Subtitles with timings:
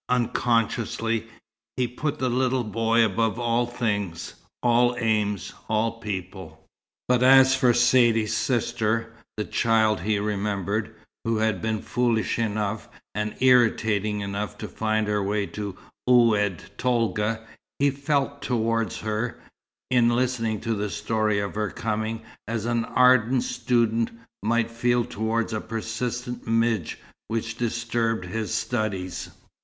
[0.09, 1.27] Unconsciously,
[1.77, 6.65] he put the little boy above all things, all aims, all people.
[7.07, 13.35] But as for Saidee's sister, the child he remembered, who had been foolish enough and
[13.41, 15.77] irritating enough to find her way to
[16.09, 17.45] Oued Tolga,
[17.77, 19.39] he felt towards her,
[19.91, 24.09] in listening to the story of her coming, as an ardent student
[24.41, 26.97] might feel towards a persistent midge
[27.27, 29.29] which disturbed his studies.